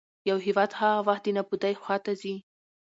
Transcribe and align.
يـو 0.27 0.37
هېـواد 0.45 0.71
هـغه 0.79 1.01
وخـت 1.07 1.21
دې 1.25 1.31
نـابـودۍ 1.35 1.73
خـواتـه 1.81 2.11
ځـي. 2.21 2.35